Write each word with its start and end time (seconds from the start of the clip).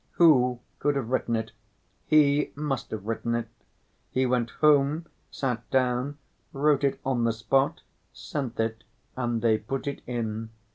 Who 0.13 0.61
could 0.79 0.95
have 0.95 1.09
written 1.11 1.35
it? 1.35 1.51
He 2.07 2.53
must 2.55 2.89
have 2.89 3.05
written 3.05 3.35
it. 3.35 3.49
He 4.09 4.25
went 4.25 4.49
home, 4.49 5.05
sat 5.29 5.69
down, 5.69 6.17
wrote 6.53 6.83
it 6.83 6.99
on 7.05 7.23
the 7.23 7.31
spot, 7.31 7.81
sent 8.11 8.59
it, 8.59 8.83
and 9.15 9.43
they 9.43 9.59
put 9.59 9.85
it 9.85 10.01
in. 10.07 10.49